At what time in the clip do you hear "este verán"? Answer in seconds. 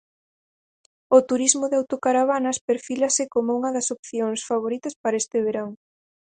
5.23-5.69